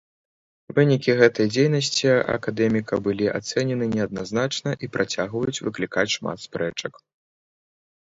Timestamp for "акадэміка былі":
2.35-3.27